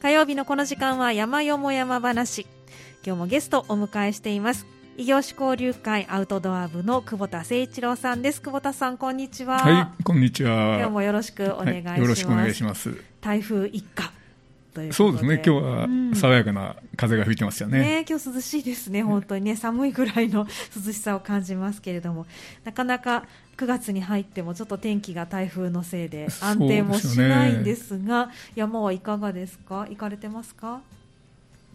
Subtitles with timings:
[0.00, 2.46] 火曜日のこの時間は山よも山話。
[3.04, 4.66] 今日もゲストをお迎えしています。
[4.96, 8.40] 異業種交流会アウトドア部の久保田誠一郎さんです。
[8.40, 9.58] 久保田さんこんにちは。
[9.58, 10.76] はいこんにちは。
[10.78, 12.96] 今日もよろしくお願いします、はい、よろしくお願いします。
[13.20, 14.10] 台風一過
[14.92, 17.78] そうですね、今日は爽やかな風が吹いてますよね。
[17.78, 22.26] うん、ね今日涼しいですね、本当にね、寒いぐらいの涼しさを感じますけれども、
[22.64, 23.24] なかなか
[23.56, 30.80] 9月に入ってもちょっと天気が台風のせいで安定もしないんですが、ね、山はいかがですか、行かれてますか？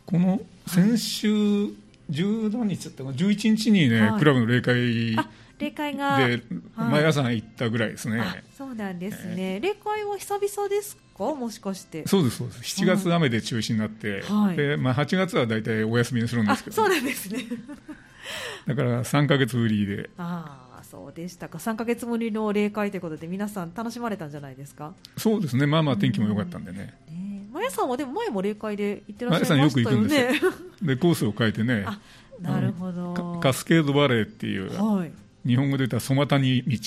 [0.06, 1.70] この先週、
[2.10, 5.16] 十何日だったか、11日にね、はい、クラブの例会
[5.58, 6.42] 例会がで、
[6.76, 8.22] 毎朝行ったぐらいですね、
[8.58, 11.36] そうなんですね、えー、例会は久々ですか？
[11.36, 12.82] もしかしてそうですそうです。
[12.82, 16.76] 7月雨で中止になって、はい、でまあ、8月は大体お休みにするんですけど。
[16.76, 17.46] そうなんですね。
[18.68, 20.10] だから3か月ぶりで。
[20.18, 21.58] ああそうでしたか。
[21.58, 24.94] 3か月ぶりの例会ということで皆さん楽しまれたんじゃないですか？
[25.18, 25.66] そうですね。
[25.66, 27.16] まあまあ天気も良かったんでね、うん。
[27.16, 29.94] ねまやさんはでも前も例会で行ってらっしゃいましたよね。
[29.94, 30.54] よく行くんですよ。
[30.82, 31.86] でコースを変えてね。
[32.42, 33.40] なるほど。
[33.42, 35.12] カスケードバレーっていう、はい、
[35.48, 36.78] 日本語で言ったらソマタニ道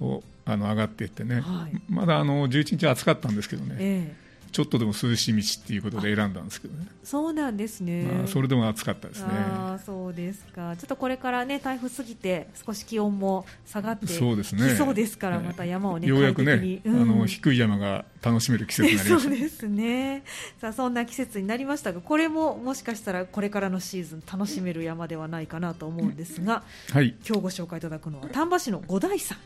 [0.00, 4.19] を、うん、あの上がっていってね、はい、まだあの11日暑かったんですけどね、ええ
[4.52, 6.86] ちょっとでも涼しい道っていうことで選んだんですけどね。
[7.04, 8.02] そうなんですね。
[8.04, 9.28] まあ、それでも暑かったですね。
[9.30, 10.76] あそうですか。
[10.76, 14.74] ちょっとこれからね、台風過ぎて、少し気温も下がってそうですね。
[14.74, 19.30] そうですから、また山をね、ようやくね、うん、あの低い山が楽しめる季節になりました。
[19.30, 20.24] そうですね。
[20.60, 29.38] さあ、そんな季節になりましたが、これももしかしたらこれからのシーズン楽しめる山ではないかなと思うんですが、はい、今日ご紹介いただくのは丹波市の五台山。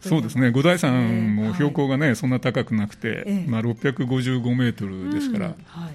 [0.00, 0.50] そうですね。
[0.50, 5.94] 五台山も標高がね、はい、そんな高くなくて、ええ、まあ、655メートルですから、うんはい、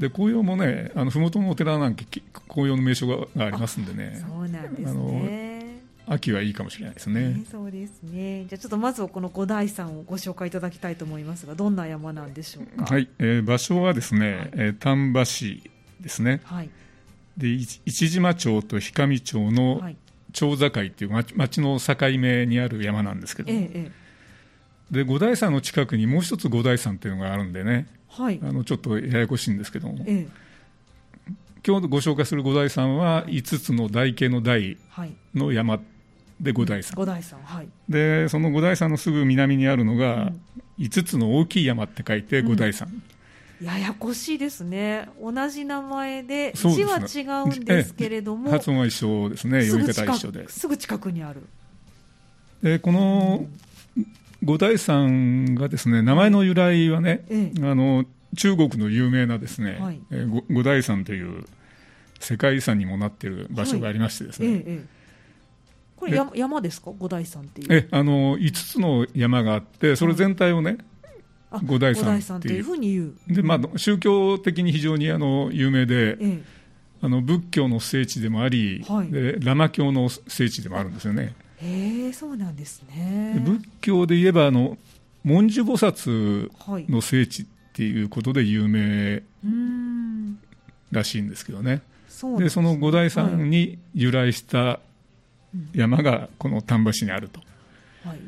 [0.00, 2.04] で紅葉もねあの麓のお寺なんて
[2.48, 4.24] 紅葉の名所がありますんでね。
[4.26, 5.56] そうなんですね。
[6.08, 8.44] 秋はいいかもしれないですね、えー、そうですね。
[8.44, 12.94] じゃあちょっとまずはこの五台山をご紹介いただきたいと思いますがどんな山なんでしょうか？
[12.94, 15.68] はい、えー、場所はですね、はい、えー、丹波市
[16.00, 16.70] ですね、はい、
[17.36, 17.48] で
[17.86, 19.82] 市島町と氷上町の、
[20.44, 23.50] はい町境っていう町町の境目にある山なんですけど。
[23.50, 23.90] ええ、
[24.90, 31.32] で五台山の近くにもう一つ五台山っていうのがあるんでね、はい、あのちょっとややこしいんですけども、ええ、
[31.66, 34.76] 今日ご紹介する五台山は5つの台形の台
[35.34, 35.80] の山
[36.38, 40.32] で五台山、五台山はい、でその五台山のすぐ南にあるのが、
[40.78, 43.02] 5つの大きい山って書いて五台山、うん
[43.62, 50.48] ややこしいですね、同じ名前で、字は違うんですけれども、発音は一緒ですね、読み方は一緒で。
[50.48, 51.42] すぐ近くにある。
[52.62, 53.46] でこの
[54.42, 58.04] 五台山がですね名前の由来はね、ええ、あの
[58.36, 61.44] 中国の有名なですね、はい、え五台山という
[62.20, 64.84] 世界遺産にもなっている場所がありましてですね、はいえ、
[65.96, 67.66] これ山ですか、五台山っていう。
[67.72, 70.78] えあの5つの山があって、それ全体をね、
[71.64, 73.14] 五代さんっていうふうに言う。
[73.28, 76.42] で、まあ、宗教的に非常にあの有名で、ええ、
[77.02, 81.34] あの仏教の聖地でもあり、はい、でラマ教の聖地でもあるんですよね。
[81.58, 83.40] へえそうなんですね。
[83.44, 84.76] 仏教で言えばあの
[85.24, 86.50] 文殊菩薩
[86.90, 89.22] の聖地っていうことで有名
[90.90, 91.82] らしいんですけどね。
[92.08, 94.80] そでその五代さんに由来した
[95.74, 97.40] 山がこの丹波市にあると。
[97.40, 97.48] はい、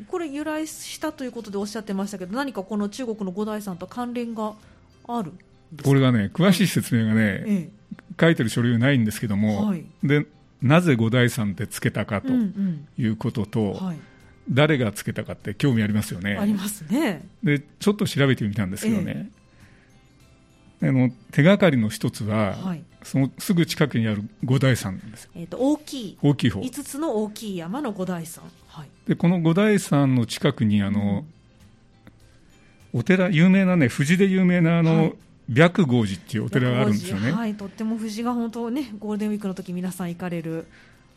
[0.07, 4.53] これ由来したということでおっしゃってましたけど何かこの中国の五代さんと関連が
[5.07, 5.33] ある
[5.83, 7.69] これがね詳しい説明がね、ええ、
[8.19, 10.25] 書いてる書類はないんですけども、はい、で
[10.61, 12.29] なぜ五代さんってつけたかと
[12.97, 13.97] いうことと、うんうんはい、
[14.49, 16.37] 誰がつけたかって興味ありますよね。
[16.37, 17.27] ありますね。
[17.43, 19.38] でちょっと調べてみたんですけどね、え、
[20.81, 25.25] あの手がかりの一つは、はい、そのすぐ近くにある五台山なんです。
[25.25, 25.31] よ。
[25.35, 26.17] えーと、大きい。
[26.21, 26.61] 大きい方。
[26.61, 31.25] 5つの大きい山の五台山、はい、でこの五台山の近くにあの、
[32.93, 35.15] うん、お寺有名なね富士で有名なあの、はい、
[35.49, 37.31] 白豪寺っていうお寺があるんですよね。
[37.31, 40.65] はい、とっても富士が本当ねゴールデンウィークの時皆さん行かれる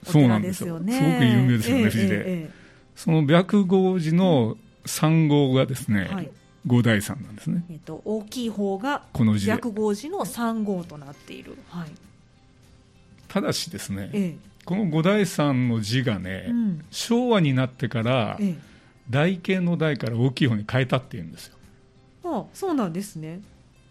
[0.08, 0.80] お寺ですよ。
[0.80, 0.92] ね。
[0.92, 2.18] すごく有名ですよね、えー、富士で、え。
[2.18, 2.50] ーえー、
[2.96, 4.56] その白豪寺の
[4.86, 6.30] 三号がですね、はい
[6.66, 7.64] 五台山なんですね。
[7.70, 11.56] えっ、と大きい方がこの白号寺の三号となっている。
[11.68, 11.90] はい。
[13.28, 18.56] ただしですね、ええ、この五台山の字がね、うん、昭和になってから、ええ、
[19.10, 21.56] 台形の台から大きい方に変えたっていうんですよ。
[22.24, 23.40] ああそうなんですね。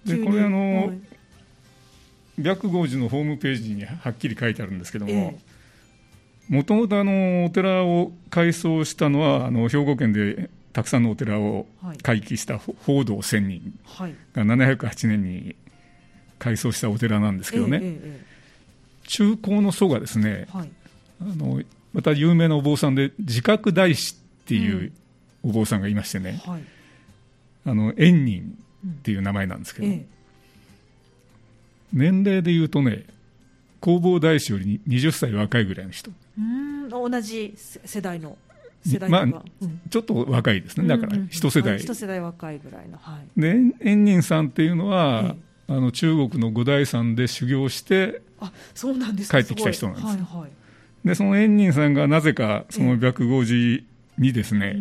[0.06, 1.00] でこれあの、はい、
[2.42, 5.40] 白号寺のホームページにはっきり書いてあるんですけども。
[6.50, 11.68] もともとお寺を改装したのはあの兵庫県でたくさんのお寺を
[12.02, 13.78] 回帰した報道千人
[14.34, 15.56] が708年に
[16.40, 17.98] 改装したお寺なんですけどね、
[19.08, 20.70] 中高の祖がですね、はい、
[21.22, 21.62] あの
[21.94, 24.92] また有名なお坊さんで自覚大師っていう
[25.44, 26.64] お坊さんがいましてね、うんはい、
[27.68, 28.58] あの円仁
[28.88, 29.88] っていう名前なんですけど、
[31.94, 33.06] 年齢でいうとね
[33.84, 36.12] 弘法大師より20歳若いぐらいの人。
[36.38, 38.38] うん同じ世代の
[38.86, 39.42] 世代まあ、うん、
[39.90, 40.88] ちょっと若いですね。
[40.88, 45.36] だから一世代、一世代若いぐらいの、はい、で円仁さんっていうのは、
[45.68, 49.30] あの中国の五代山で修行してあそうなんです。
[49.30, 53.84] 帰ってきた人なんです、はいはい、でその円仁さんがなぜかその白毫寺
[54.18, 54.78] にですね、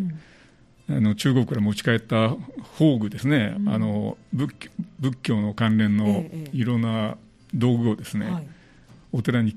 [0.88, 2.30] あの中国から持ち帰った
[2.78, 7.16] 宝具ですね、うん、あの仏仏教の関連のいろんな
[7.54, 8.46] 道具をですね、はい、
[9.12, 9.54] お寺に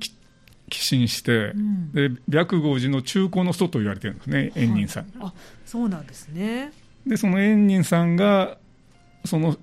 [0.73, 5.31] 寄進して、うん、で白毫寺の中古の人と言われてるんですね、円仁さん、あ
[5.67, 6.73] そうなんですね。
[7.05, 8.57] でその円仁さんが
[9.23, 9.55] その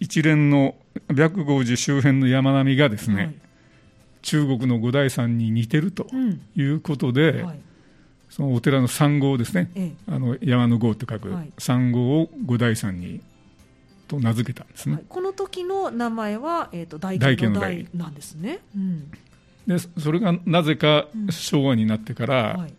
[0.00, 0.74] 一連の
[1.14, 3.34] 白毫寺周辺の山並みがですね、はい、
[4.22, 6.08] 中国の五代山に似てると
[6.56, 7.60] いうことで、うんはい。
[8.28, 13.20] そのお寺の三号ですね、ええ、あの山の号と書く三号を五代山に
[14.08, 19.10] と名付けたんですね、はい、この時の名前は、えーと、大家の大なんですね、うん、
[19.66, 22.74] でそれがなぜか昭和になってから、うんはい、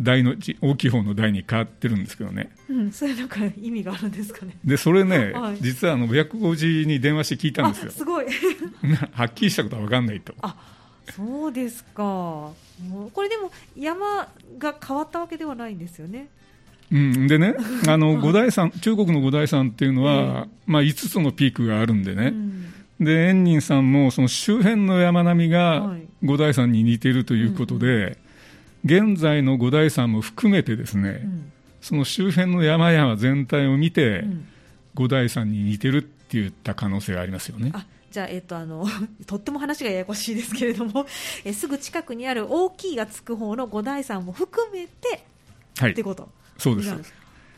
[0.00, 4.56] 大の大きい方の大に変わってるんですけどね、うん、それなんか意味があるんですかね。
[4.64, 7.90] でそれね、 はい、実はあの白毫寺に電話して聞いたんですよ。
[7.90, 8.26] すごい。
[9.12, 10.34] はっきりしたことは分かんないと。
[10.40, 10.56] あ
[11.14, 12.52] そうですか。
[13.12, 14.28] これでも山
[14.58, 16.28] が変わったわけではないんですよね。
[16.92, 17.54] うん、でね、
[17.88, 28.18] あの 五代山中国の五代山っていうのは、まあ、5つのピークがあるんでね、うん、で円仁さんもその周辺の山並みが五代山に似ているということで、
[28.84, 34.24] 現在の五代山も含めてですね、うん、その周辺の山々全体を見て、
[34.94, 37.72] 五代山に似てるって言った可能性がありますよね。
[38.10, 38.86] じゃあ、えっと、あの
[39.26, 41.06] とっても話がややこしいですけれども、
[41.44, 45.24] えすぐ近くにある大きいがつく方の五代山も含めて、
[45.78, 46.28] はい、ってこと。
[46.58, 46.90] そうです。
[46.90, 46.96] は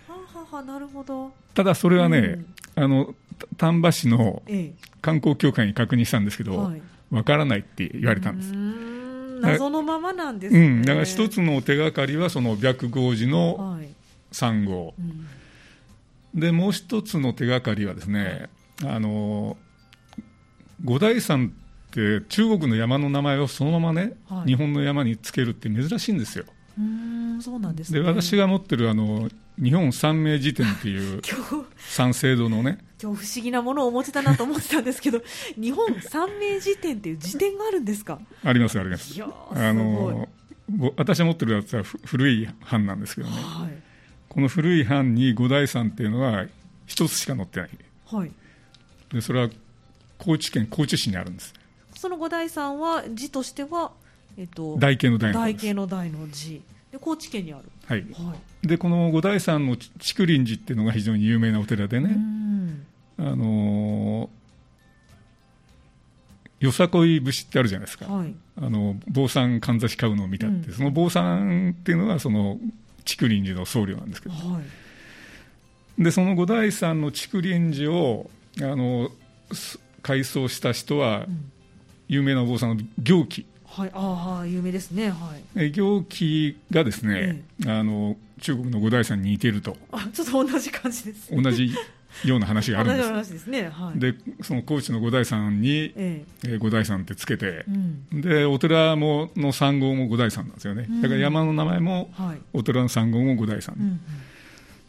[0.08, 1.32] ははなるほど。
[1.54, 2.18] ただそれはね、
[2.76, 3.14] うん、あの
[3.56, 4.42] 丹波市の
[5.00, 6.82] 観光協会に確認したんですけど、わ、え
[7.14, 8.52] え、からないって言われたんです。
[9.42, 13.78] 謎のままなんですね、うん、だから一つの手がかりはその白毫寺の
[14.30, 14.94] 3号、はい
[16.34, 18.48] うん、でもう一つの手がかりはですね
[18.84, 19.56] あの
[20.84, 21.50] 五代山っ
[21.90, 26.44] て中国の山の名前をそのままね、はい、日本の山につけるって珍しいんですよ。
[26.78, 29.28] うんそうなんです、ね、で私が持ってるあの
[29.62, 31.20] 日本三名辞典っていう
[31.76, 35.20] 三聖堂のね今日不思議なものをお持ちだなと思ってたんですけど
[35.60, 38.20] 日本三名辞典っていう辞典があるんですか？
[38.44, 39.20] ありますあります。
[39.50, 40.28] あの
[40.96, 43.72] 私が持ってるやつは古い版なんですけどね、はい、
[44.28, 46.46] この古い版に五代山っていうのは
[46.86, 47.70] 一つしか載ってない、
[48.06, 48.32] はい、
[49.12, 49.50] でそれは
[50.18, 51.52] 高知県高知市にあるんです。
[51.96, 53.92] その五代さんは字としては、
[54.38, 56.62] えっと、大慶の大大慶の大の字。
[56.92, 62.18] で高知県にある、はい、はい、でこの五代さんの竹林寺っていうのが非常に有名なお寺でね、
[63.18, 72.58] あのー、よさこい節ってあるじゃないですか、はい、あの坊さんかんざし買うのを見たって、うん、その坊さんっていうのがその
[73.04, 74.60] 竹林寺の僧侶なんですけど、は
[75.98, 78.30] い、でその五代さんの竹林寺を
[78.60, 79.10] あの
[80.02, 81.26] 改装した人は、
[82.08, 89.76] 有名なお坊さんの行基、はい、ああ有名ですね、はい、行基がですね、ええ、あの中国の五代さんに似ていると。
[89.92, 91.72] あちょっと同じ感じです、同じ
[92.24, 93.08] ような話があるんです。
[93.08, 96.58] 話ですね、はい、でその高知の五代さんに、ええ。
[96.58, 104.00] 五代さんってつけて、うん、でお寺もの三号も五代さんなんですよね、うん、だから山の名前も、はい、お寺の三号も五代さん、うん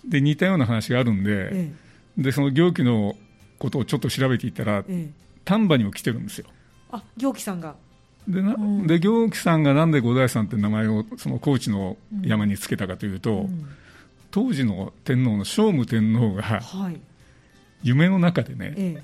[0.03, 1.71] うん、で似たような話があるんでえ
[2.17, 3.15] え、でその行基の
[3.57, 5.09] ことをちょっと調べていったら、ええ、
[5.45, 6.47] 丹波にも来てるんですよ。
[6.91, 7.75] あ行基さんが。
[8.27, 13.67] でな、うん、で行基さんがなんで五代さんって名前をその高知の山につけたかというと、うん、
[14.31, 17.01] 当時の天皇の聖武天皇が、はい、
[17.83, 19.03] 夢の中でね、ええ、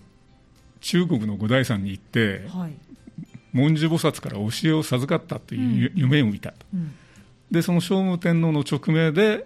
[0.82, 2.74] 中国の五代さんに行って、はい、
[3.54, 6.96] 文殊菩薩から教えを授かったという夢を見た、うん、
[7.52, 9.46] でその聖武天皇の直命で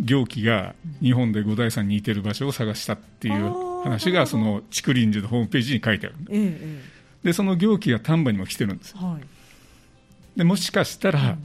[0.00, 6.82] 行基が日本で五代さんに似てる場所を探したっていう話がその竹林寺のホームページに書いてある、ええ、
[7.22, 11.38] でその行基が丹波にも来てるんです、はい、でもしかしたら、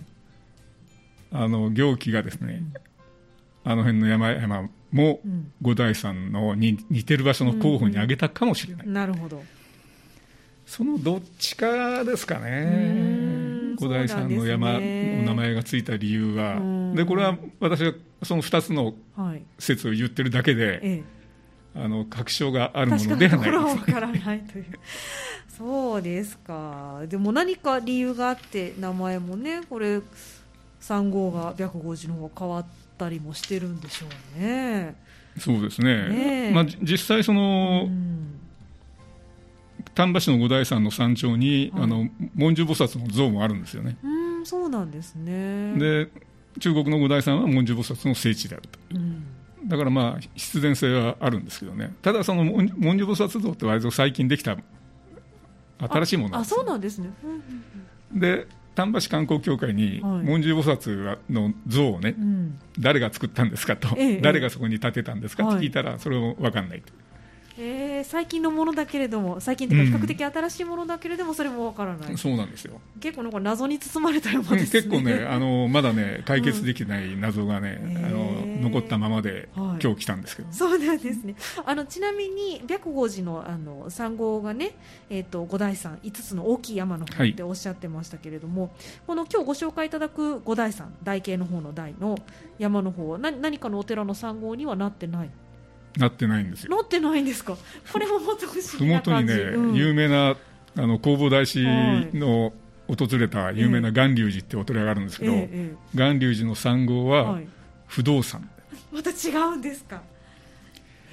[1.32, 2.64] うん、あの行基がですね、
[3.66, 5.22] うん、あの辺の山々も
[5.62, 9.42] 五代さんのに似てる場所の候補に挙げたかもしれない、うん、なるほど。
[10.66, 13.74] そのどっちかですかね。
[13.76, 16.62] 五代さんの山の名前がついた理由は。
[16.96, 17.94] でこれは私が
[18.24, 18.94] その2つの
[19.60, 21.04] 説を言ってるだけで、はいええ、
[21.76, 24.66] あの確証があるものではないです、からないという。
[25.58, 27.02] そうですか。
[27.08, 30.02] でも何か理由があって名前もねこれ
[30.82, 32.66] 3号が白毫寺の方が変わっ
[33.02, 34.06] たりもしてるんでしょ
[34.38, 34.96] うね。
[35.40, 37.90] そうですね、ねまあ、実際その、
[39.96, 43.98] 丹波市の五代山の山頂に、はい、あの文殊菩薩の像もあるんですよね。
[44.04, 45.74] うんそうなんですね。
[45.78, 46.10] で
[46.60, 49.24] 中国の五代山は文殊菩薩の聖地であると、うん、
[49.68, 51.94] だからまあ必然性はあるんですけどね。
[52.02, 54.58] ただその文殊菩薩像って割と最近できた
[55.80, 57.10] 新しいものなんですあそうなんですね、
[58.14, 66.94] で丹波市観光協会に文殊菩薩の像をね、はい誰が作ったんですかと、ええ、誰がそこに建てたんですかって聞いたら、それも分かんないと。
[67.58, 72.80] えー、最近のものだけれども最近というか比較的新しいものだけれどもそれもわからない、うん、そうなんですよ。
[73.00, 80.52] 結構なんか謎に包まれたような、ね、結構ね あのまだね解決できない謎がね、うん、あの残ったままで、はい、今日来たんですけど。
[80.52, 81.36] そうなんですね。
[81.66, 84.72] あのちなみに白鳳寺のあの三号がね、
[85.10, 88.72] えーと、五代山5つの大きい山の方っておっしゃってましたけれども、はい、
[89.08, 92.18] この今日ご紹介いただく五代山大系の方の大の
[92.60, 95.30] 山の方は何何かのお寺の三号にはなってない？
[95.98, 96.76] なってないんですよ。
[96.76, 97.58] なってないんですか？
[97.92, 99.34] これももっと不思議な感じ。
[99.34, 100.36] にね、うん、有名な
[100.78, 101.64] あの弘法大師
[102.14, 102.54] の
[102.88, 107.40] 訪れた有名な巌流寺ってお寺があるんですけど、巌、ええ、流寺の三号は
[107.88, 108.50] 不動産、
[108.92, 110.02] また違うんですか？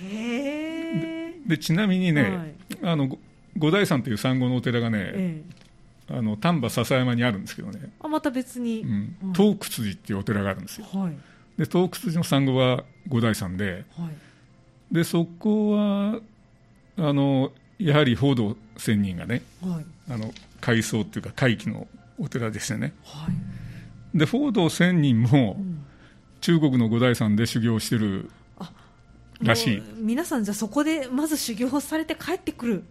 [0.01, 2.55] へでちなみにね、はい、
[2.93, 3.19] あの
[3.57, 5.43] 五代山という三号のお寺がね、え
[6.11, 7.91] え、あの丹波篠山にあるんですけどね。
[8.01, 8.83] あまた別に。
[8.83, 10.87] うん、東窟寺っていうお寺があるんですよ。
[10.93, 11.13] はい、
[11.59, 13.85] で東窟寺の三号は五代山で。
[13.97, 14.28] はい
[14.91, 16.21] でそこは
[16.97, 21.87] あのやはり報道仙人がね、はい、あの階層っていうか会期の
[22.19, 23.29] お寺でしたね、は
[24.15, 25.85] い、で報道仙人も、うん、
[26.41, 28.31] 中国の五代山で修行してる
[29.41, 29.83] らしい。
[29.97, 32.85] 皆さんじゃそこでまず修行されて帰ってくる。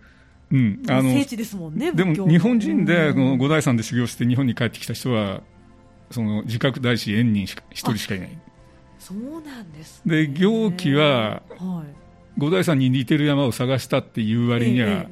[0.49, 5.41] うん、あの聖地ですもんねでも日本人でこの五代山で修行して日本に帰ってきた人は
[6.09, 8.39] その自覚大師円人一人しかいない
[8.99, 11.95] そうなんです、ね、で行基は、はい、
[12.37, 15.05] 五代さんに似てる山を探したっていう割には、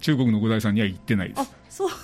[0.00, 1.40] 中国の五代さんには行ってないです。
[1.40, 1.90] あそう。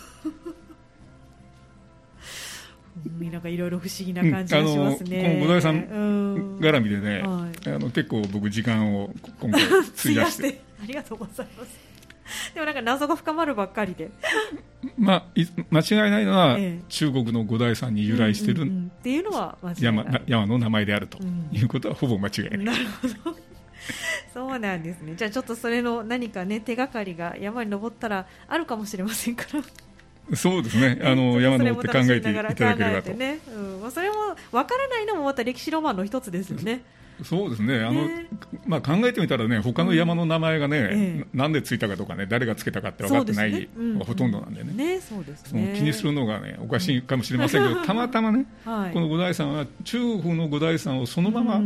[3.31, 10.61] なんかいろいろ不思議な感じがしますね、うん、この五代さん絡みでね、はい、あの結構僕時間を今回費やして。
[10.83, 11.88] ありがとうございます
[12.55, 14.11] でもなんか謎が深まるばっかりで、
[14.97, 15.25] まあ、
[15.71, 21.19] 間違いないのは、ええ、中国の五代さんに由来してる、うんうんうん、っていうのは山山の名前であると
[21.53, 22.51] いうことはほぼ間違いない。
[22.55, 22.79] うん、なる
[23.25, 23.49] ほど。
[24.33, 25.15] そうなんですね。
[25.17, 29.63] じゃあちょっとそれの何かね手がかりが山に登ったらあるかもしれませんから。
[30.37, 33.11] そうですね、 あの山登って考えていただければと。
[33.13, 33.39] ね。
[33.83, 36.83] うん、それも分からないのもまた歴史ロマンの一つですよね。
[37.25, 37.81] そうですね。
[37.81, 38.29] あの、ね、
[38.67, 45.75] まあ、考えてみたらね他の山の名前がね、うなんでついたかとかね誰がつけたかって分かってないのがほとんどなんでね、ねそうですね。
[45.77, 51.61] 気にするのがねおかしいかもしれませんけど、たまたまね、はい、この五代山は中国の五代山をそのまま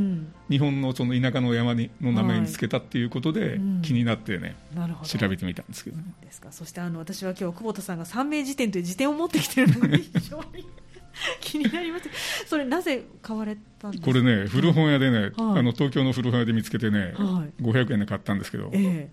[0.49, 4.57] 日本のその田舎の山にの名前につけたっていうことで、気になってね、
[5.05, 6.05] 調べてみたんですけどね。
[6.23, 6.51] ですか。
[6.51, 10.67] そしてあの私は今日久保田さんが三名辞典という辞典を持ってきてるのが非常に
[11.41, 12.09] 気になります。
[12.47, 14.07] それなぜ買われたんですか？
[14.07, 19.09] これね古本屋でね、はい、あの東京の古本屋で見つけてね、はい、500円で買ったんですけど、えー、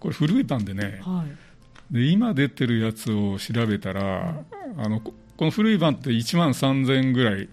[0.00, 1.24] これ震えたんでね、は
[1.90, 4.42] い、で今出てるやつを調べたら、
[4.76, 7.48] あのこの古い版って1万3000円ぐらい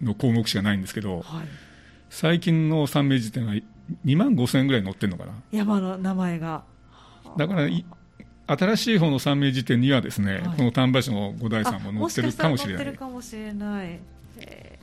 [0.00, 1.24] の項目しかないんですけど、
[2.10, 3.54] 最近の三名辞典は
[4.04, 5.32] 2万5000円ぐらい載ってるのかな。
[5.50, 6.64] 山の名前が。
[7.36, 7.68] だから
[8.46, 12.92] 新しい方の三名辞典にはですね、はい、この丹波市の五代さんも載ってるかもしれない。
[12.94, 14.00] かもしれない。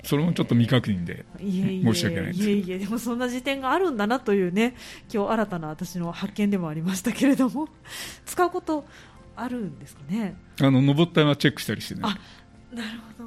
[0.04, 2.50] それもちょっと未確認で申し訳ないです。
[2.50, 4.76] いえいえでもそんな辞典があるんだなというね
[5.14, 7.68] 今日新たな私の発見でもありましたけれども。
[8.26, 8.86] 使うこと
[9.36, 10.36] あるんですかね？
[10.60, 12.02] あの登った山チェックしたりしてね。
[12.04, 12.18] あ
[12.76, 13.24] なるほ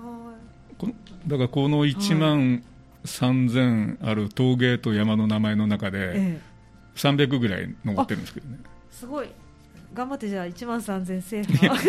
[0.89, 0.95] ど。
[1.27, 2.65] だからこの1万
[3.05, 6.41] 3000ある峠と山の名前の中で
[6.97, 8.59] 300ぐらい登ってるんですけどね、
[8.91, 9.29] すごい
[9.95, 11.81] 頑張ってじゃあ1万3000制覇。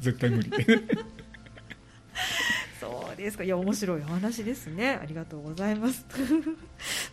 [0.00, 0.50] 絶対無理。
[2.80, 3.44] そうですか。
[3.44, 4.98] いや面白いお話ですね。
[5.00, 6.04] ありがとうございます。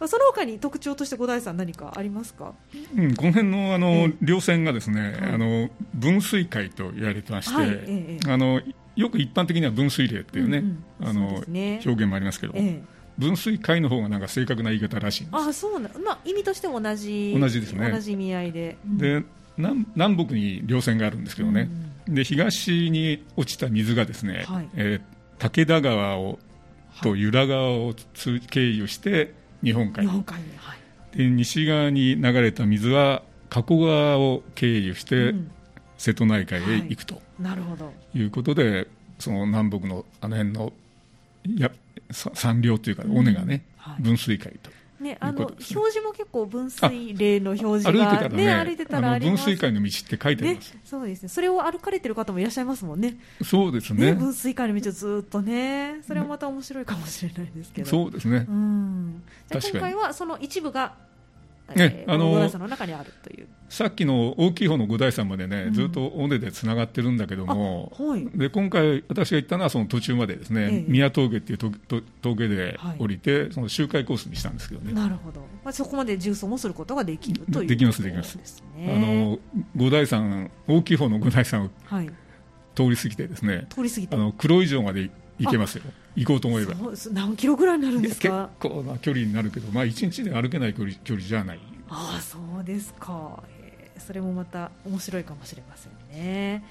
[0.07, 2.53] その他に特徴として五代さん何かありますか、
[2.95, 8.61] うん、この辺のあの稜線がですね、はい、あの分水海と言われてまして、はいええ、あの
[8.95, 12.81] よく一般的には分水嶺っていうね、うんうん、あの、ね、表現もありますけど、え
[13.17, 17.91] 分水海の方がなんか正確な言い方らしいんですあそうな、まあ、意味としても同じ同じですね。
[17.91, 19.23] 同じ意味合いで、うん、で
[19.57, 21.69] 南南北に稜線があるんですけどね、
[22.07, 25.01] うん、で東に落ちた水がですね、はい、えー、
[25.39, 26.39] 武田川を
[27.01, 27.93] と由良川を
[28.49, 35.35] 経由して日本海日本海に、はい、で西側に流れた水は加古川を経由して、
[35.97, 37.91] 瀬戸内海へ行くと、はい、なるほど。
[38.15, 38.87] いうことで
[39.19, 40.71] その南北のあの辺の
[41.57, 41.69] や
[42.09, 51.29] 山稜というか尾根がね、はい、分水海とね、あの表示も結構分水嶺の表示がね、ね歩いてたら分水海の道って書いてあります、ね、そうですね。
[51.29, 53.17] それを歩かれてる方もいらっしゃいますもんね。
[53.43, 54.07] そうですね。
[54.07, 57.89] ね分水海の道をずっとね、それはまた面白いかもしれないですけど。
[57.89, 58.45] そうですね。
[58.47, 59.23] うん。
[59.51, 60.93] 今回はその一部が
[61.75, 63.47] ね、あのの中にあるという。
[63.69, 71.59] さっきの大きい方の五台山までね、うん、ずっと尾根でつながってるんだけども、はい、で今回、私が行ったのはその途中までですね、ええ、宮峠っていう
[72.21, 74.91] 峠で降りて、はい、その周回コースにしたんですけどね。
[74.91, 78.37] なるほど、まあ、そこまで重走もすることができるというできます、できます。
[78.77, 79.39] あの
[79.75, 81.69] 五台山、大きい方の五台山を
[82.75, 84.15] 通り過ぎてですね、通り過ぎて。
[84.15, 85.09] あの黒以上まで
[85.39, 85.83] 行けますよ。
[86.15, 86.73] 行こうと思えば。
[87.11, 88.49] 何キロぐらいになるんですか？
[88.61, 91.59] 結構な距離になるけど、まあ、1日で歩けない距離距離じゃない。
[91.89, 96.63] ああそうですか、えー、それもまた面白いかもしれませんね。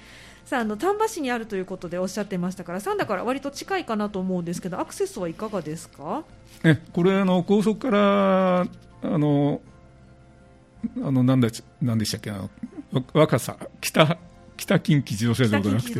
[0.45, 6.23] さああの丹波市にあるということでおっしゃってましたから三田から割と近いかなと思うんですけどアクセスはいかがですか？
[6.63, 8.67] えこれあの高速からあ
[9.03, 9.61] の
[10.97, 11.49] あのなんだ
[11.81, 12.49] なんでしたっけあ
[12.91, 14.17] の若さ北
[14.57, 15.99] 北近畿自動車道じゃなくて。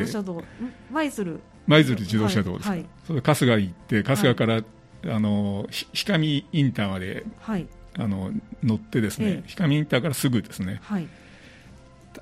[0.92, 1.40] 舞鶴
[1.72, 2.80] 舞鶴自動車道ですか、はい。
[2.80, 4.64] はい、それ春日行って春日から、はい、
[5.08, 5.68] あの
[6.06, 8.32] 氷上インターまで、はい、あの
[8.64, 11.08] 乗ってですね、ええ、氷上インターからすぐですね、はい、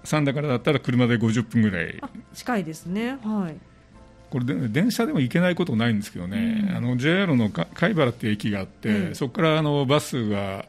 [0.03, 1.99] 三田からだったら車で50分ぐらい。
[2.33, 3.17] 近いですね。
[3.23, 3.57] はい。
[4.29, 10.65] これで電車でも行けないことないんですけどね、うん、あの JR の貝原っていう駅があって、え、そこからあのバスが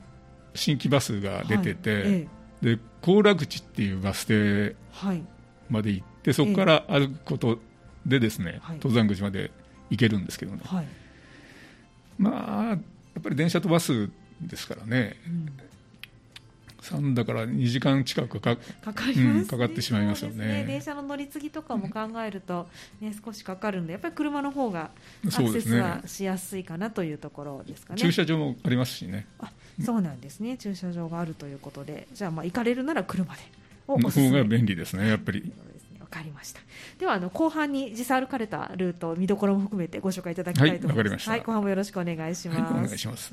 [0.55, 2.29] 新規バスが出てて、はい、
[2.63, 4.75] で高楽口っていうバス停
[5.69, 7.59] まで行って、そこから歩くこと
[8.07, 9.51] でですね、登山口まで
[9.91, 10.87] 行けるんですけどね、はい、
[12.19, 14.09] まあやっぱり電車とバス
[14.41, 15.17] ですからね、
[16.93, 19.31] うん、だから2時間近くかかかります、ね。
[19.41, 22.69] うん、かかってしまいますよね、ね、電車の乗り継ぎとかも考えると、
[23.01, 24.91] ね、少しかかるんでやっぱり車の方が
[25.27, 29.27] アクセスはしやすいかなというところですかね、駐車場もありますしね。
[29.39, 29.53] あ
[29.85, 30.59] そうなんですね。
[30.59, 32.07] 駐車場があるということで。
[32.13, 33.41] じゃあまあ行かれるなら車で。
[33.89, 35.41] の方が便利ですねやっぱり。
[35.41, 35.47] わ
[36.11, 36.61] かりました。
[36.99, 41.29] ではあの後半に実際歩かれたルート見どころも含めてご紹介いただきたいと思います。
[41.29, 42.61] はい、はい、後半もよろしくお願いします。
[42.61, 43.33] はい、お願いします。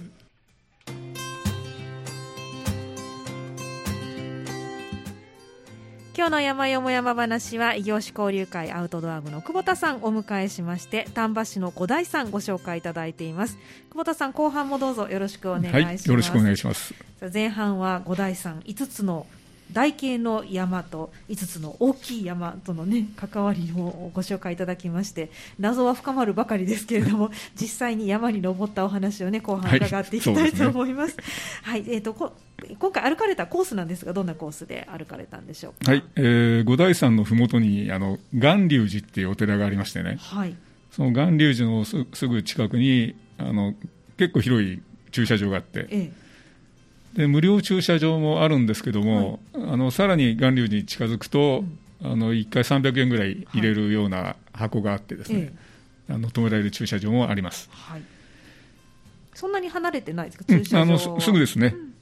[6.18, 13.56] 今日の山よも山話は異業種交流会アウトドア部の久保田さんをお迎えしまして丹波市の五大さんご紹介いただいています
[13.92, 16.96] 久保田さん後半もどうぞよろしくお願いします、はい、よろしくお願いします
[17.32, 19.28] 前半は五大さん5つの
[19.73, 31.17] 台形の山と5つの大きい山との、ね、関わりをご紹介いただきまして謎は深まるばかりですけれども 実際に山に登ったお話を、ね、後半伺っていきたいと思います。
[31.63, 32.36] はい、ねはい、えーと、と
[32.80, 36.03] 今回歩かれたコースなんですがどんなコースで歩かれたんでしょうか、はい。
[36.15, 40.56] えー、五台山のふもとにあの巌流寺っていうお寺がありましてね、はい、
[40.91, 43.75] その巌流寺のすぐ近くにあの
[44.17, 45.88] 結構広い駐車場があって。
[45.89, 46.27] ええ
[47.17, 51.63] で無料駐車場もあるんですけども、はい、あのさらに巌流に近づくと、
[52.03, 55.51] うん、あの1回300円ぐらい入れるような箱があってですね、はい、
[56.12, 58.03] あの止められる駐車場もあります、はい、
[59.34, 61.93] そんなに離れてないですか駐車場、うん、あのすぐですね、うん、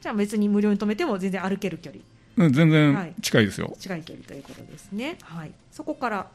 [0.00, 2.02] じゃあ別に無料に止めても全然歩ける距離。
[2.36, 6.28] うん、全然近いですよ、近い距離ということですね、はい、そこから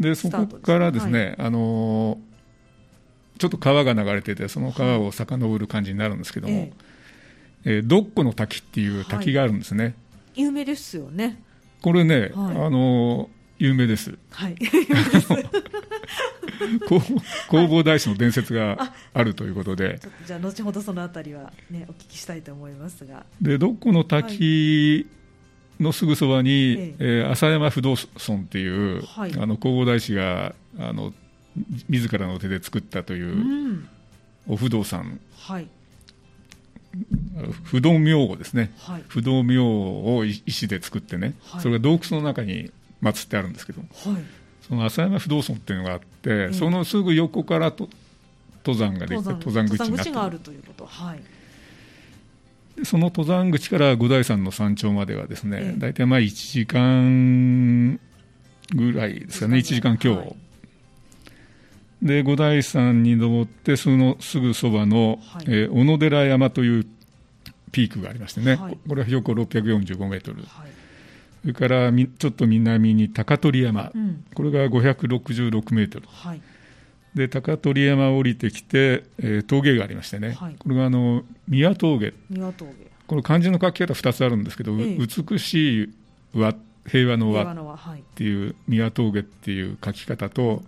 [0.00, 2.18] でそこからですね、あの
[3.38, 6.93] ちょっと川が流れててその川を遡る感じになるんですけども、ええ
[7.64, 9.94] えー、ドッコの滝っていう滝があるんですね、はい、
[10.42, 11.42] 有名ですよね。
[11.82, 14.56] これね、はい、あの有名です、はい、
[17.50, 23.24] 弘法大師の伝説があるということで、じゃあ後ほどそのあたりは、ね、お聞きしたいと思いますが。
[23.40, 25.06] でドッコの滝
[25.80, 31.12] のすぐそばに、ええー、浅山不動尊っていう、はい、あの弘法大師があの
[31.88, 33.84] 自らの手で作ったという
[34.48, 35.68] お不動産、はい
[37.64, 42.70] 不動明王ですね、はい、不動明王を石で作ってね、はい、それが洞窟の中に
[43.02, 43.86] 祀ってあるんですけど、は
[44.18, 44.22] い、
[44.66, 47.88] その浅山不動尊っていうのがあって、うん、そのすぐ横からと
[48.64, 50.10] 登山ができて登山口になって。
[50.10, 51.20] があるということ、はい、
[52.84, 58.00] その登山口から五台山の山頂まではですね、ええ、大体まあ1時間
[58.74, 59.58] ぐらいですかね。
[59.58, 60.36] 1時間強、はい
[62.04, 66.86] で五台山に登ってそのすぐそばの、はい、えー、小野寺山という
[67.72, 70.68] ピークがありましてね、はい、これは標高645メートル、はい、
[71.40, 76.42] それからちょっと南に高取山、うん、これが566メートル、はい、
[77.14, 82.12] で高取山を降りてきて、えー、峠がありましてね、これがあの宮峠。
[82.28, 82.72] 宮峠。
[83.06, 85.94] この漢字の書き方2つあるんですけど、ええ、美しい
[86.34, 86.54] 和
[86.86, 90.62] 平和の和っていう宮峠っていう書き方と、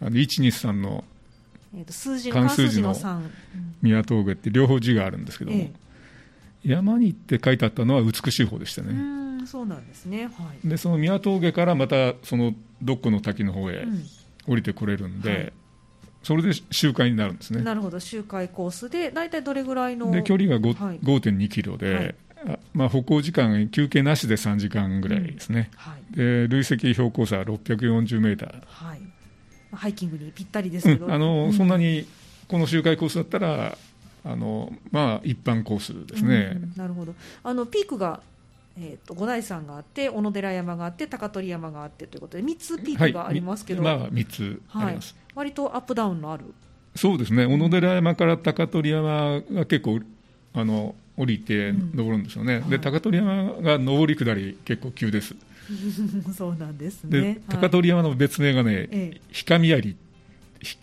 [0.00, 1.04] あの123の
[1.76, 3.20] えー、と数字の数字の3
[3.82, 5.72] 宮峠って両方字があるんですけども、え
[6.64, 9.46] え、山にって書いてあったのは美しい方でしたね。
[9.46, 13.86] そうなんですね、はい、でその宮峠からまたそのどっこの滝の方へ
[14.46, 15.52] 降りてこれるんで、うんはい、
[16.22, 17.62] それで周回になるんですね。
[17.62, 18.00] なるほど。
[18.00, 21.94] 周回コースで大体どれぐらいので距離が5、はい、5.2キロで、
[22.46, 25.78] はい、まあ、歩行時間休憩なしで3時間ぐらいですね、うん。
[25.78, 29.00] はい、で累積標高差は640メーター、はい、
[29.74, 32.06] ハイキングにぴったりですけど、うん、あの、うん、そんなに
[32.48, 33.76] この周回コースだったら
[34.26, 37.14] あのまあ、一般コースですね、なるほど。
[37.42, 38.20] あのピークが
[38.76, 46.44] えーと、五台山があって小野寺山があって高取山があってということで3つピークがありますけど、はい、まあ、3つあります、はい、割とアップダウンのある。
[46.96, 47.44] そうですね。
[47.44, 50.00] 小野寺山から高取山が結構
[50.54, 55.34] あの降りて登るんですよね、うん、で高取山が上り下り結構急です
[56.36, 57.20] そうなんですね。
[57.20, 59.96] で高取山の別名がね、ええ、氷上槍。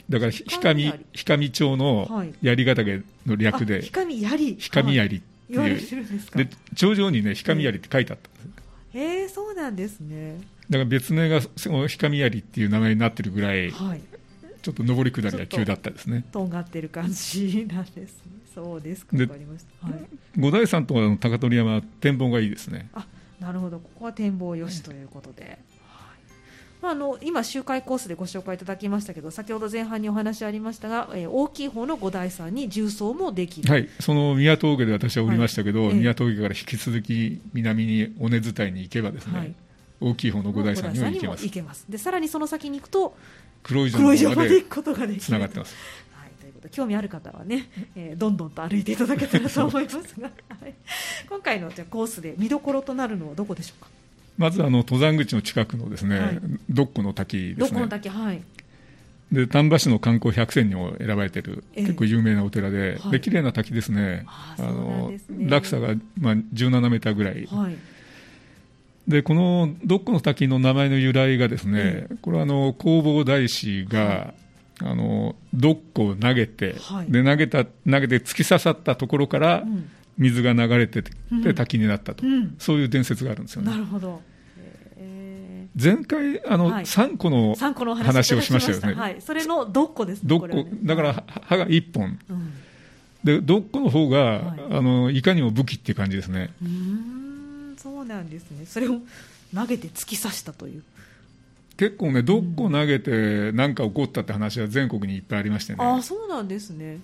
[0.10, 4.58] だから氷上氷上町の槍ヶ岳の略で、氷上槍。
[4.74, 6.38] 氷上槍言われてるんですか。
[6.38, 10.39] で頂上にね氷上槍って書いてあったんですへえそうなんですね。
[10.70, 14.02] だから別名がその氷上槍っていう名前になってるぐらい、はい、
[14.62, 18.08] ちょっと上り下りが急だったですねとんがってる感じなんですね
[18.54, 20.00] そうですか分かりました、はい、
[20.38, 22.89] 五台山とかの高取山は展望がいいですね。
[22.94, 23.06] あ
[23.41, 23.80] なるほど。
[23.80, 25.58] ここは展望よしということで、
[26.82, 39.56] まあ、あの今、周回コースでご紹介いただきましたけど先ほど前半にお話ありましたが、えー、大きい方の五台山に重走もできる、はい、その宮峠で私はおりましたけど、はい、宮峠から引き続き南に尾根伝いに行けばですね、はい、
[39.99, 41.43] 大きい方の五台山には行けます。
[41.43, 41.86] 行けます。
[41.89, 43.15] でさらにその先に行くと
[43.63, 44.04] 黒い城
[44.36, 45.21] まで行くことができる。
[45.21, 45.75] つながってます。
[46.71, 50.31] 興味ある方はね、えー、どんどんと歩いていただけたらと思いますが、
[50.62, 50.73] はい、
[51.29, 53.89] 今回のじゃコースで見どころとなるのはどこでしょうか？
[54.38, 57.81] まずあの登山口の近くのですね、はい、どっこの滝ですね。
[57.81, 58.41] の滝、はい。
[59.31, 64.25] で丹波市の観光百選にも選ばれている、え結構有名なお寺で、はい、で綺麗な滝ですね。
[64.27, 67.45] あの、ね、落差がまあ17メーターぐらい。
[67.45, 67.75] はい。
[69.07, 74.34] でこのどっこの滝の名前の由来がですね、これはあの弘法大師が、はい、
[74.84, 79.63] あのどっこを投げて、はい、で投げた投げて突き刺さったところから、
[80.17, 83.72] 水が流れてて、うん、滝になったと、うん、そういう伝説があるんですよね。
[83.72, 84.22] なるほど。
[85.82, 87.56] 前回あの、はい、3個の
[87.96, 92.54] 話をしましたよね、はい、それのどっこです、ね、どっこ、ね、だから歯が1本、うん、
[93.24, 96.54] でどっこの方が、はい、あのいかにも武器っていう感じですね。
[96.62, 98.65] うんそうなんですね。
[98.65, 99.00] それを
[99.56, 100.84] 投げて突き刺したという
[101.82, 107.00] 結構ね、どっこ投げて何か起こったって話は全国にいっぱいありましてね、あそうなんですね。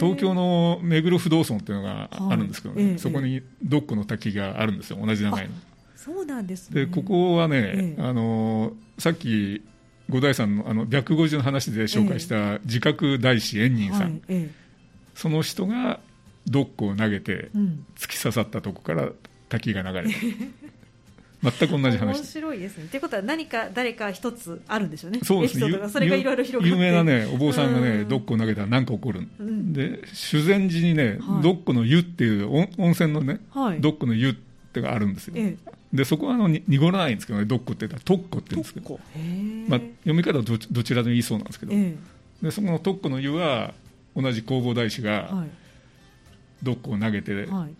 [0.00, 5.52] 東京の目黒不動尊っていうのがあるんですけどね、はい、そこにどっこの滝があるんですよ、同じ名前の。
[5.96, 9.60] そうなんです、ね、でここはね、ええ、あのさっき
[10.08, 14.50] 五代さんのあの白五寺の話で紹介した自覚大師円仁さん、え、
[15.14, 16.00] その人が
[16.46, 17.50] どっこを投げて
[17.98, 19.10] 突き刺さったとこから
[19.50, 20.10] 滝が流れる。
[21.42, 22.18] 全く同じ話。
[22.18, 22.86] 面白いですね。
[22.88, 25.20] ということは何か誰か一つあるんでしょうね。
[25.24, 25.88] そうですね。
[25.88, 35.34] それがいろいろ広が有名なねお坊さんがねどっこを投げたら何か起こる、うん、で修善寺にね、はい、どっこの湯っていう温泉のね、はい、どっこの湯ってがあるんですよ。
[35.36, 35.72] ええ。
[35.92, 38.98] でそこはあの濁らないんですけどね、どっこって言ったら、とっこって言うんですけど、
[39.68, 41.96] まあ、読み方はどどちらでも言いそうなんですけど、えー、
[42.42, 43.74] でそこのとっこの湯は、
[44.16, 45.44] 同じ弘法大師が、
[46.62, 47.74] どっこを投げて、はい、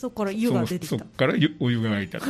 [0.00, 0.86] そこから湯が出てきた。
[0.86, 2.26] そこからお湯が湧いたと。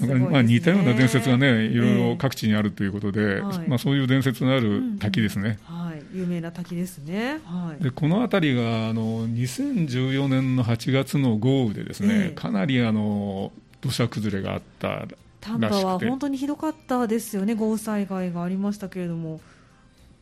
[0.00, 5.58] だからまあ似たような伝説がね、いろいろ各地にあるということで、えーまあ、そういう伝説のある滝ですね。
[5.68, 7.40] うんはい、有名な滝ですね。
[7.44, 13.52] はい、でこの辺りがあの2014年の8月の豪雨でですね、えー、かなりあの
[13.82, 15.06] 土砂崩れがあった
[15.42, 19.42] 丹波は本当にひどかったですよね、豪雨災害がありましたけれども。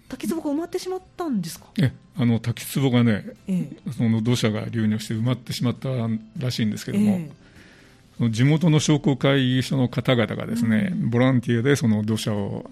[0.08, 1.66] 滝壺が埋まってしまったんですか？
[1.80, 5.88] えあの滝壺がね、ええ、その土砂が流入して埋まってしまった
[6.38, 7.30] らしいんですけども、え
[8.30, 12.70] 地元の商工会議所の方々がですね、うん、ボランティアでその土砂を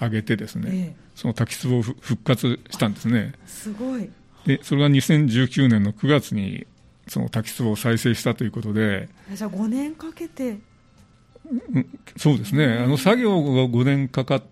[0.00, 3.32] 上げてですね、ええ、その滝壺を復活したんですね。
[3.46, 4.10] すごい。
[4.46, 6.66] でそれが2019年の9月に
[7.08, 10.58] その滝壺を再生したということでじゃあ5年かけて、
[11.72, 14.42] うん、そうですね、あの作業が5年かかっ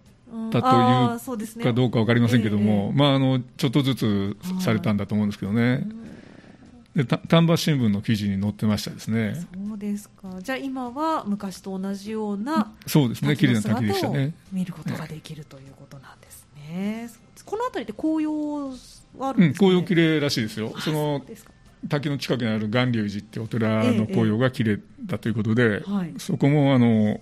[0.50, 5.86] たというかどうか分かりませんけども、え、まあ、あのちょっとずつされたんだと思うんですけどね。
[6.94, 9.34] で丹波新聞の記事に載ってましたですね。
[9.34, 10.28] そうですか。
[10.42, 13.36] じゃあ今は昔と同じようなそうですね。
[13.36, 14.34] 綺麗な滝でしたね。
[14.52, 17.08] 見ることができるということなんですね。
[17.46, 18.76] この辺りで紅葉
[19.18, 20.74] はあるんですか、ね、うん、紅葉綺麗らしいですよ。
[20.78, 21.22] その
[21.88, 27.20] 滝の近くにある巌流寺ってお寺の紅葉が綺麗だということで、えええ、そこもあの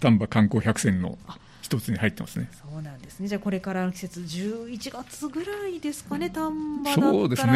[0.00, 1.18] 丹波観光百選の
[1.62, 2.48] 一つに入ってますね。
[2.52, 3.26] そうなんですね。
[3.26, 6.30] じゃあこれからの季節11月ぐらいですかね。
[6.30, 7.52] 丹波そうですね。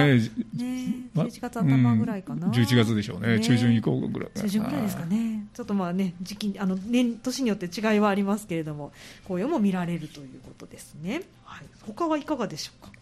[0.56, 2.48] ね、11月頭ぐらいかな。
[2.48, 3.38] うん、11月でしょうね。
[3.38, 4.30] ね中旬以降ぐらい。
[4.34, 5.46] 中旬ぐらいですかね。
[5.54, 8.92] ちょっとまあね時期あの年年によって違いはありますけれども、
[9.24, 11.22] 紅葉も見られるということですね。
[11.44, 11.66] はい。
[11.86, 12.92] 他はいかがでしょうか？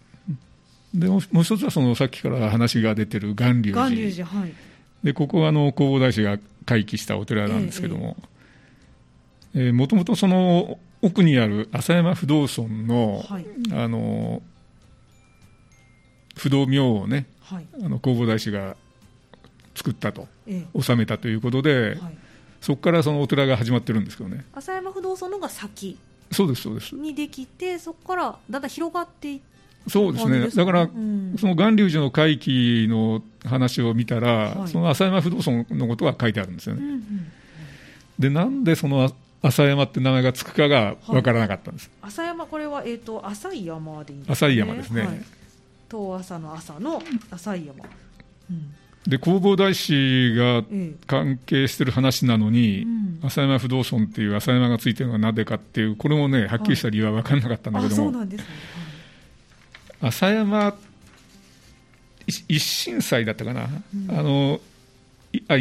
[0.95, 3.85] でもう一つはそのさっきから話が出てる巌流寺。
[3.85, 4.53] 巌流寺はい。
[5.05, 8.17] でここはあの弘法大師が開基したお寺なんですけども。
[9.55, 14.43] もともとその奥にある浅山不動尊の、はい、あの
[16.37, 18.77] 不動明をね、はい、あの弘法大師が
[19.75, 22.19] 作ったと、ええ、収めたということで、はい、
[22.61, 24.45] そこからそのお寺が始まってるんですけどね。
[24.53, 25.99] 浅山不動尊のが先。
[26.31, 26.95] そうですそうです。
[26.95, 29.59] にできてそこからだんだん広がっていって
[29.89, 36.83] そうですね、だから、うん、その巌流寺の回帰の話を見たら、はい、その浅山不動尊のことが書いてあるんですよね。
[36.83, 37.33] うんうん、
[38.19, 39.11] でなんでその
[39.43, 45.21] 浅山って名前がつくかが分からなかったんです、はい、浅山、これは、えーと、浅い山でいいんですね、浅い山ですね、はい、
[45.89, 47.85] 遠浅の朝の浅い山、
[48.51, 48.75] うん、
[49.07, 50.65] で弘法大師が
[51.07, 58.29] 関係してる話なのに、うん、浅山不動尊っていう浅山がついてるのはなぜかっていう、これもね、はっきりした理由は分からなかったんだけども、はい。
[58.29, 58.37] ね、
[60.03, 60.75] 浅山
[62.27, 64.61] 一心祭だったかな、うん、あの
[65.49, 65.55] あ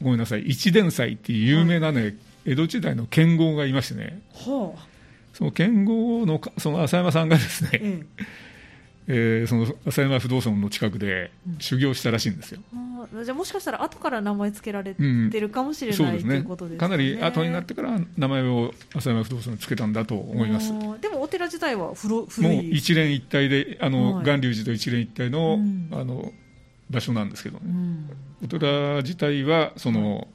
[0.00, 2.16] ごめんなさい、一伝祭っていう有名なね、
[2.46, 4.86] 江戸時代の剣豪がいましてね、はあ、
[5.32, 8.04] その剣豪のその浅山さんがですね、え
[9.12, 15.02] えー、その浅山不動尊の近くで修行したらしいんですよ、うん、じゃあもしかしたら後から名前付けられて
[15.40, 20.72] るかもしれない、うん、そうですね、ね、かなり後になってから名前を浅山不動尊に付けたんだと思います。
[21.00, 22.56] でもお寺自体は古古い。
[22.56, 25.58] もう一連一体であの、はい、巌流寺と一連一体の,、
[25.92, 26.32] あの
[26.88, 27.64] 場所なんですけどね、
[28.44, 30.28] お寺自体はその、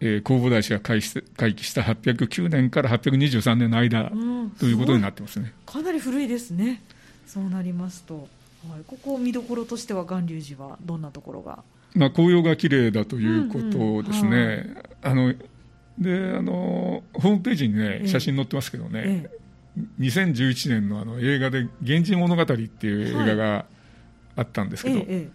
[0.00, 1.00] えー、弘法大師が開
[1.36, 5.52] 開基した809年から823年の間、うん、ということになってますね。
[5.66, 6.82] かなり古いですね、
[7.26, 8.28] そうなりますと、
[8.68, 11.62] はい、ここ、見どころとしては、巌流寺はどんなところが、
[11.94, 13.60] まあ、紅葉が綺麗だというこ
[14.02, 15.34] とですね、あの
[15.98, 19.30] であのホームページにね、写真載ってますけどね、え
[19.78, 23.66] え、2011年のあの映画で、源氏物語っていう映画が
[24.34, 25.28] あったんですけど、はいえ、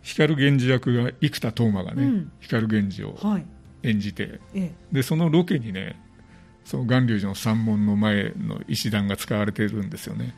[0.00, 3.14] 光源氏役が生田斗真がね、うん、光源氏を。
[3.20, 3.44] はい
[3.86, 5.96] 演じて、ええ、でそのロケにね
[6.64, 10.34] その巌流寺の山門の前の石段が使われてるんですよね。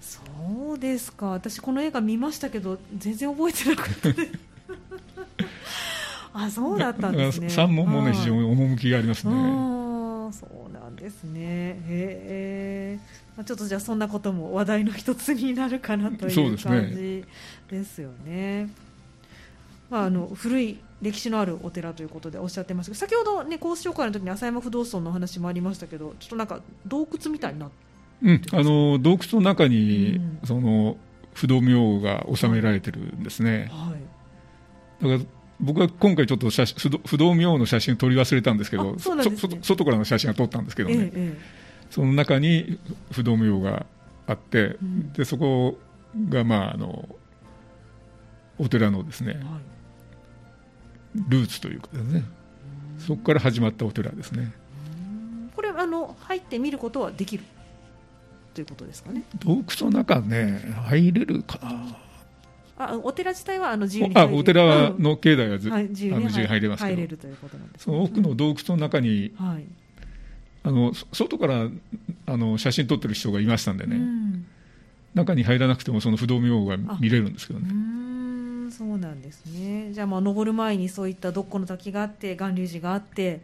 [0.00, 0.20] そ
[0.72, 1.26] うですか。
[1.26, 4.32] 私この映画見ましたけど全然覚えてなかったです。
[6.32, 7.48] あそうだったんですね。
[7.50, 9.32] 山門もね非常に趣がありますね。
[10.32, 11.40] そうなんですね。
[11.40, 12.98] へえ
[13.44, 17.24] ちょっとじゃあそんなことも話題の一つになるかなという感じ
[17.68, 18.68] ですよね。
[19.90, 22.92] まあ、あの古い歴史のあるお寺ということでおっしゃってました。
[22.92, 27.70] けど先ほど、ね、コース紹介の時に浅山不動尊の話もありましたけどちょっとなんか洞窟みたいな
[28.22, 30.96] うん、あの洞窟の中に、うん、その
[31.32, 33.94] 不動明王が収められてるんですね、は
[35.00, 38.98] い、だから僕は今回ちょっと写真不動明王の写真を撮り忘れたんですけど、ね、
[39.62, 41.38] 外からの写真は撮ったんですけどね、ええ、
[41.90, 42.78] その中に
[43.10, 43.86] 不動明王が
[44.26, 45.78] あって、うん、でそこ
[46.28, 47.08] が、まあ、あの
[48.58, 49.44] お寺のですね、はい
[51.14, 52.24] ルーツというかですね。
[52.98, 54.52] そこから始まったお寺ですね。
[55.56, 57.44] これあの入ってみることはできる
[58.54, 59.24] ということですかね。
[59.38, 61.96] 洞窟の中ね入れるかな。
[62.82, 69.66] あお寺自体はあの自由にあお寺の境内はず、はい、自由に入れます入れるということなんです、ね、その奥の洞窟の中に、はい、
[70.62, 71.68] あの外から
[72.24, 74.46] あの写真撮ってる人がいましたんでね、うん、
[75.14, 77.68] 中に入らなくてもその不動明王が見れるんですけどね。
[78.80, 79.92] そうなんですね。
[79.92, 83.42] じゃあまあ登る前にそういったどっこの滝があって巌流寺があって。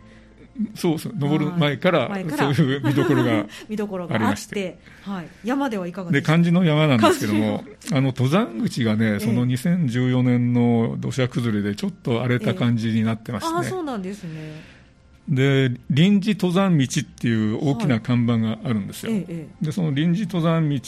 [0.75, 4.79] そうそう登る前からそういう見どころが 見どころがあって。
[5.03, 13.53] はい、山ではいかがで漢字の山なんですけどもあの登山口がねその2014年の土砂崩れでちょっと荒れた感じになってまして。
[13.53, 14.63] ね、あそうなんですね。
[15.29, 19.27] で臨時登山道っていう大きな看板があるんですよ、はい、
[19.61, 20.81] でその臨時登山道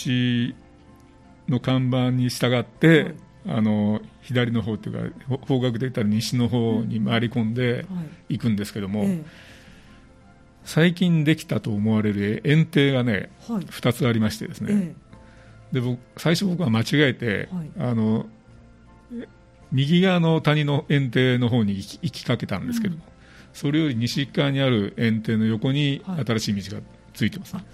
[1.50, 3.14] の看板に従って、はい
[3.48, 7.86] あの左の方というか方角で言ったら西の方に回り込んで
[8.28, 8.38] い。
[8.38, 9.24] くんですけども、はいええ、
[10.64, 14.94] 最近できたと思われる園庭がね、はい、2つありましてですね、
[15.72, 18.26] え、で僕最初僕は間違えて、はい、あの
[19.70, 23.10] 右側の谷の園庭の方に行きかけたんですけども、うん、
[23.52, 26.82] それより西側にある園庭の横に新しい道が
[27.12, 27.64] ついてます、ね、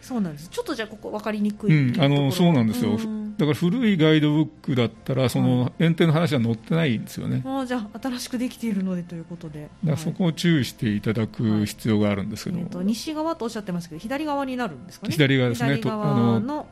[0.00, 0.48] そうなんです。
[0.48, 2.98] ちょっとじゃあここ分かりにくい、うん、あのそうなんですよ、
[3.40, 9.68] だから古いガイドブックだったらその園庭の話は載ってないんですよね、あじゃあ新しくできているのでということで。
[9.82, 15.12] だそこを注意していただく必要があるんですけど、はいえー、西側とおっしゃってますけど左側になるんですかね？
[15.12, 15.76] 左側ですね。
[15.76, 16.66] 左側の。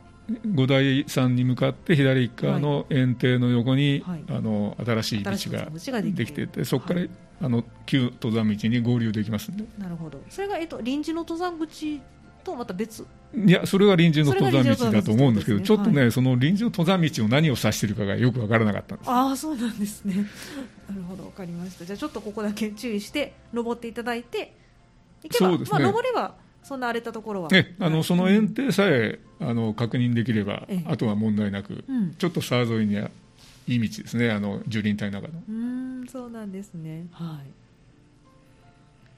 [0.54, 6.42] 五代山に向かって左側の園庭の横に、はい、あの新しい道ができて。
[6.42, 9.64] いてそこから、はい、あの旧登山道に合流できますで。
[9.78, 10.20] なるほど。
[10.28, 12.02] それが、えっと、臨時の登山口
[12.48, 13.06] とまた別。
[13.34, 20.14] いやそれは臨時の登山道だと思うんですけど、ね、ちょっとね、はい、その臨時の登山道を何を指しているかがよく分からなかったんですああそうなんですね。
[20.88, 21.84] なるほど分かりました。
[21.84, 24.54] じゃあちょっとここだけ注意して登っていただいて
[25.30, 33.10] そうですね、まあ、登ればそんな荒れたところは、ね、あのその園庭さえ、あの確認できれば、あとは問題なく、うん、ちょっと沢沿いには
[33.66, 35.42] いい道ですね、あの樹林帯の中の。
[35.48, 37.40] うんそうなんですね、は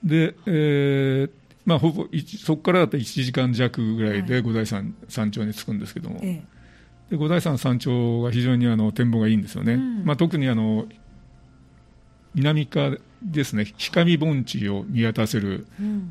[0.04, 2.06] い、で、えーまあ、ほぼ
[2.44, 10.86] そこからだと1時間弱ぐらいで五台山山頂に着くんですけども、で五台山山頂が非常にあの展望がいいんですよね、うん、まあ、特にあの
[12.34, 13.66] 南側ですね。
[13.76, 15.66] 光盆地を見渡せる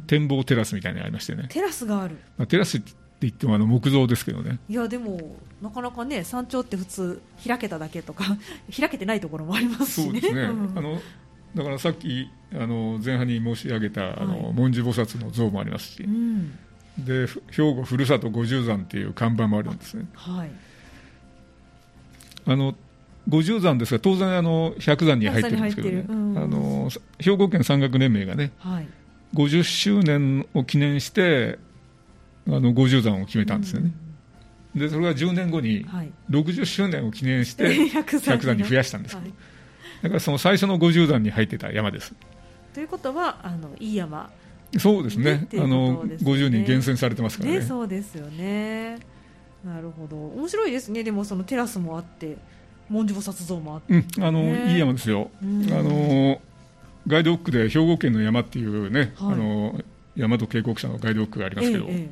[0.08, 4.60] 展望テラスみたいなのがありましてね、テラスがある、まあ、テラスって言ってもあの木造ですけどね。
[4.70, 8.38] いやでもなかなかね山頂って普通開けただけとか
[8.78, 10.06] 開けてないところもありますしね。
[10.06, 11.02] そうですね、うん、あの
[11.56, 16.58] だからさっきあの前半に申し上げた、あの文殊菩薩の像もありますし、うん、
[16.98, 20.08] で兵庫ふるさと五十山っていう看板もあるんですね。
[20.14, 20.52] はい、
[22.46, 22.76] あの
[23.28, 26.06] 五十山ですが当然あの百山に入ってるんですけど、ね。
[26.08, 28.88] うん、あの兵庫県山岳連盟がね、はい、
[29.36, 31.60] 50周年を記念して
[32.48, 33.92] あの五十山を決めたんですよね。
[34.76, 35.86] うん、でそれが10年後に
[36.30, 39.36] 60周年を記念して 百山に増やしたんですけど、
[40.02, 42.14] だからその最初の50段に入ってた山です。
[42.74, 44.30] ということはあのいい山
[44.78, 49.00] そうですね、ね、あの50人厳選されてますからね、ね、そうですよね。
[49.66, 50.16] なるほど。
[50.16, 51.04] 面白いですね。
[51.04, 52.38] でもそのテラスもあって
[52.90, 56.42] 文字菩薩像もあって、うん、あのいい山ですよ、あの
[57.08, 59.80] ガイドブックで兵庫県の山っていうね、はい、あの
[60.18, 62.10] 大和渓谷社のガイドブックがありますけど、ええ、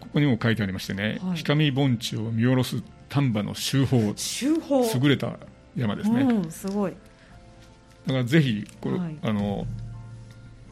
[0.00, 4.84] ここにも書いてありましてね、はい、氷上盆地を見下ろす丹波の修法修法。
[4.84, 5.38] 優れた
[5.76, 6.92] 山ですね、うん、すごい。
[8.06, 9.66] だからぜひこれ、はい、あの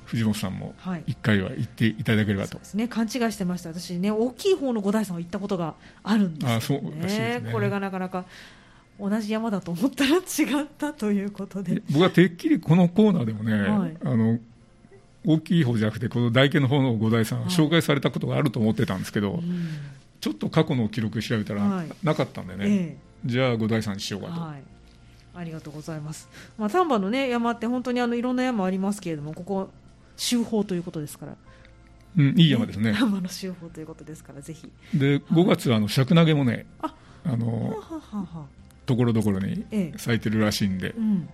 [0.07, 0.75] 藤本さんも
[1.07, 2.89] 一回は行っていただければと、はい、ですね。
[2.89, 3.71] 勘違いしてました。
[3.71, 6.57] 私ね大きい方の五代さんは行ったことがあるんですよね。
[6.57, 8.25] あそうね、ね、これがなかなか
[9.01, 11.83] 同じ山だと思ったら違ったということで。
[11.91, 14.39] 僕はてっきりこのコーナーでもね、はい、あの
[15.27, 19.43] 大きい方じゃなくてこの大家の方の五代さん紹介されたことがあると思ってたんですけど、
[20.21, 24.35] ちょっと過去の記録調べたらなかったんでね、ええ、じゃあ五代さんにしようかと。
[25.35, 26.29] はいありがとうございます。
[26.57, 29.71] まあ、丹波のね山って本当にあのいろんな山ありますけれども、ここ
[30.17, 31.37] 修法ということですから。
[32.17, 32.93] うん、いい山ですね。
[32.93, 34.71] 丹波の修法ということですから、ぜひ。
[34.95, 36.95] で、5月はあの尺投げもね、あ、
[37.25, 37.75] あの
[38.87, 39.65] ところどころに
[39.97, 41.29] 咲いてるらしいんで、ええうん、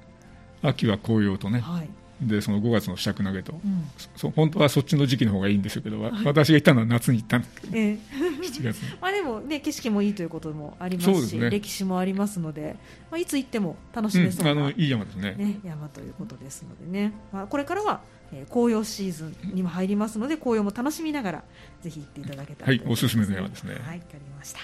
[0.63, 1.91] 秋は紅葉とね、はい、
[2.23, 7.99] でその5月の尺投げと、うん、そ本当はそっちの時期の方がいいんですけど、私が行ったのは夏に行ったんですけど、ええ、
[8.43, 12.77] 7月 まあでも、ね、景色もいいということもありますし、ね、歴史もありますので、
[13.11, 15.35] まあ、いつ行っても楽しめそうな、うん、あのいい山ですね。
[15.37, 18.03] ね山ということですのでね、まあ、これからは、
[18.33, 21.45] えー、紅葉シーズンにも入りますので紅葉も楽しみながら
[21.83, 23.75] ぜひ行っていただけたら、ね、はい、おすすめの山ですね。
[23.75, 24.61] はい、わかりました。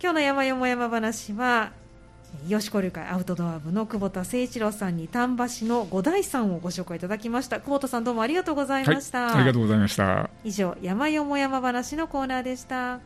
[0.00, 1.72] 今日の山よも山話は
[2.48, 7.60] 吉子流会アウトドア部の久保田誠一郎さんに丹波市の五大山をご紹介いただきました。
[7.60, 10.30] 久保田さんどうもありがとうございました、はい、ありがとうございました。
[10.44, 13.00] 以上山よも山話のコーナーでした